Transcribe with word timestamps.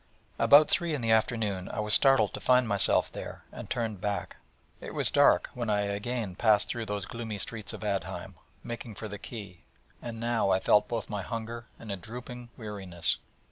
About 0.39 0.67
three 0.67 0.95
in 0.95 1.01
the 1.01 1.11
afternoon 1.11 1.69
I 1.71 1.79
was 1.79 1.93
startled 1.93 2.33
to 2.33 2.39
find 2.39 2.67
myself 2.67 3.11
there, 3.11 3.43
and 3.51 3.69
turned 3.69 4.01
back. 4.01 4.37
It 4.79 4.95
was 4.95 5.11
dark 5.11 5.51
when 5.53 5.69
I 5.69 5.81
again 5.81 6.33
passed 6.33 6.69
through 6.69 6.87
those 6.87 7.05
gloomy 7.05 7.37
streets 7.37 7.71
of 7.71 7.83
Aadheim, 7.83 8.33
making 8.63 8.95
for 8.95 9.07
the 9.07 9.19
quay, 9.19 9.61
and 10.01 10.19
now 10.19 10.49
I 10.49 10.59
felt 10.59 10.87
both 10.87 11.07
my 11.07 11.21
hunger 11.21 11.67
and 11.77 11.91
a 11.91 11.97
dropping 11.97 12.49
weariness. 12.57 13.19